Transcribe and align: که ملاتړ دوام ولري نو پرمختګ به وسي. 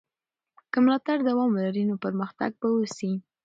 که 0.71 0.77
ملاتړ 0.85 1.17
دوام 1.29 1.49
ولري 1.53 1.83
نو 1.89 1.95
پرمختګ 2.03 2.51
به 2.61 2.67
وسي. 2.75 3.11